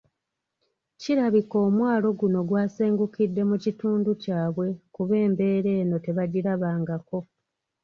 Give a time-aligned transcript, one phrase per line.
[1.01, 7.19] Kirabika omwalo guno gwasengukidde mu kitundu kyabwe kuba embeera eno tebagirabangako.